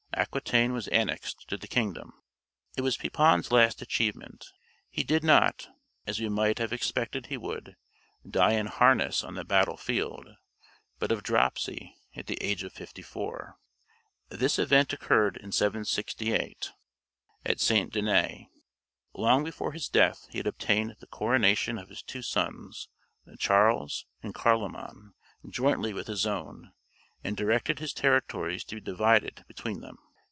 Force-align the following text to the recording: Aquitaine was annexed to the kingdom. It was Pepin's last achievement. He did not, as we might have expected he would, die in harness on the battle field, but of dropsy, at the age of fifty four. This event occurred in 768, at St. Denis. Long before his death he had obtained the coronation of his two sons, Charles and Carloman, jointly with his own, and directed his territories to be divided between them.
Aquitaine 0.13 0.71
was 0.71 0.87
annexed 0.89 1.47
to 1.47 1.57
the 1.57 1.67
kingdom. 1.69 2.11
It 2.77 2.81
was 2.81 2.95
Pepin's 2.95 3.51
last 3.51 3.81
achievement. 3.81 4.45
He 4.89 5.03
did 5.03 5.23
not, 5.23 5.69
as 6.05 6.19
we 6.19 6.29
might 6.29 6.59
have 6.59 6.71
expected 6.71 7.25
he 7.27 7.37
would, 7.37 7.75
die 8.29 8.53
in 8.53 8.67
harness 8.67 9.23
on 9.23 9.33
the 9.33 9.43
battle 9.45 9.77
field, 9.77 10.27
but 10.99 11.11
of 11.11 11.23
dropsy, 11.23 11.95
at 12.15 12.27
the 12.27 12.37
age 12.43 12.61
of 12.63 12.71
fifty 12.73 13.01
four. 13.01 13.55
This 14.29 14.59
event 14.59 14.93
occurred 14.93 15.37
in 15.37 15.51
768, 15.53 16.71
at 17.43 17.59
St. 17.59 17.91
Denis. 17.91 18.45
Long 19.13 19.43
before 19.43 19.71
his 19.71 19.89
death 19.89 20.27
he 20.29 20.37
had 20.37 20.47
obtained 20.47 20.95
the 20.99 21.07
coronation 21.07 21.79
of 21.79 21.89
his 21.89 22.03
two 22.03 22.21
sons, 22.21 22.89
Charles 23.39 24.05
and 24.21 24.35
Carloman, 24.35 25.13
jointly 25.49 25.93
with 25.93 26.05
his 26.05 26.27
own, 26.27 26.73
and 27.23 27.35
directed 27.35 27.79
his 27.79 27.93
territories 27.93 28.63
to 28.65 28.75
be 28.75 28.81
divided 28.81 29.43
between 29.47 29.81
them. 29.81 29.97